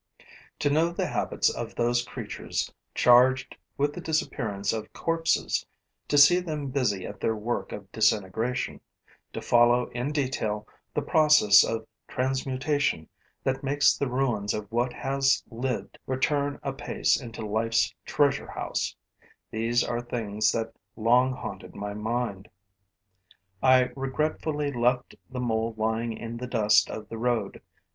To 0.57 0.71
know 0.71 0.89
the 0.89 1.05
habits 1.05 1.47
of 1.47 1.75
those 1.75 2.03
creatures 2.03 2.73
charged 2.95 3.55
with 3.77 3.93
the 3.93 4.01
disappearance 4.01 4.73
of 4.73 4.91
corpses, 4.93 5.63
to 6.07 6.17
see 6.17 6.39
them 6.39 6.71
busy 6.71 7.05
at 7.05 7.19
their 7.19 7.35
work 7.35 7.71
of 7.71 7.91
disintegration, 7.91 8.81
to 9.31 9.43
follow 9.43 9.91
in 9.91 10.11
detail 10.11 10.67
the 10.95 11.03
process 11.03 11.63
of 11.63 11.85
transmutation 12.07 13.09
that 13.43 13.61
makes 13.63 13.95
the 13.95 14.07
ruins 14.09 14.55
of 14.55 14.71
what 14.71 14.91
has 14.91 15.43
lived 15.51 15.99
return 16.07 16.59
apace 16.63 17.21
into 17.21 17.45
life's 17.45 17.93
treasure 18.03 18.47
house: 18.49 18.95
these 19.51 19.83
are 19.83 20.01
things 20.01 20.51
that 20.51 20.73
long 20.95 21.31
haunted 21.31 21.75
my 21.75 21.93
mind. 21.93 22.47
I 23.61 23.91
regretfully 23.95 24.71
left 24.71 25.13
the 25.29 25.39
mole 25.39 25.75
lying 25.77 26.17
in 26.17 26.37
the 26.37 26.47
dust 26.47 26.89
of 26.89 27.07
the 27.07 27.19
road. 27.19 27.61